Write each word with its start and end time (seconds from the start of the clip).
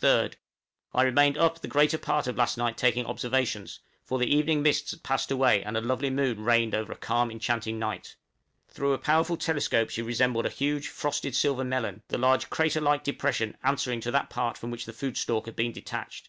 3rd. 0.00 0.34
I 0.94 1.02
remained 1.02 1.36
up 1.36 1.58
the 1.60 1.66
greater 1.66 1.98
part 1.98 2.28
of 2.28 2.36
last 2.36 2.56
night 2.56 2.76
taking 2.76 3.04
observations, 3.04 3.80
for 4.04 4.16
the 4.16 4.32
evening 4.32 4.62
mists 4.62 4.92
had 4.92 5.02
passed 5.02 5.28
away, 5.32 5.60
and 5.64 5.76
a 5.76 5.80
lovely 5.80 6.08
moon 6.08 6.44
reigned 6.44 6.72
over 6.72 6.92
a 6.92 6.96
calm 6.96 7.32
enchanting 7.32 7.76
night; 7.76 8.14
through 8.68 8.92
a 8.92 8.96
powerful 8.98 9.36
telescope 9.36 9.90
she 9.90 10.02
resembled 10.02 10.46
a 10.46 10.50
huge 10.50 10.86
frosted 10.86 11.34
silver 11.34 11.64
melon, 11.64 12.04
the 12.06 12.16
large 12.16 12.48
crater 12.48 12.80
like 12.80 13.02
depression 13.02 13.56
answering 13.64 14.00
to 14.00 14.12
that 14.12 14.30
part 14.30 14.56
from 14.56 14.70
which 14.70 14.84
the 14.86 14.92
footstalk 14.92 15.46
had 15.46 15.56
been 15.56 15.72
detached. 15.72 16.28